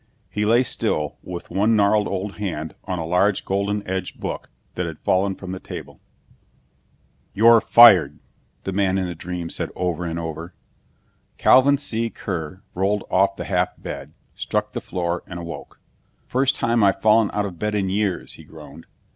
He 0.31 0.45
lay 0.45 0.63
still 0.63 1.19
with 1.21 1.51
one 1.51 1.75
gnarled 1.75 2.07
old 2.07 2.37
hand 2.37 2.73
on 2.85 2.97
a 2.97 3.05
large 3.05 3.45
golden 3.45 3.87
edged 3.87 4.19
book 4.19 4.49
that 4.73 4.87
had 4.87 4.97
fallen 4.97 5.35
from 5.35 5.51
the 5.51 5.59
table. 5.59 6.01
"You're 7.35 7.61
fired," 7.61 8.17
the 8.63 8.71
man 8.71 8.97
in 8.97 9.05
the 9.05 9.13
dream 9.13 9.51
said 9.51 9.69
over 9.75 10.03
and 10.03 10.17
over. 10.17 10.55
Calvin 11.37 11.77
C. 11.77 12.09
Kear 12.09 12.63
rolled 12.73 13.03
off 13.11 13.35
the 13.35 13.45
half 13.45 13.79
bed, 13.79 14.13
struck 14.33 14.71
the 14.71 14.81
floor, 14.81 15.21
and 15.27 15.39
awoke. 15.39 15.79
"First 16.25 16.55
time 16.55 16.83
I've 16.83 16.99
fallen 17.03 17.29
out 17.31 17.45
of 17.45 17.59
bed 17.59 17.75
in 17.75 17.87
years," 17.87 18.33
he 18.33 18.43
groaned. 18.43 18.87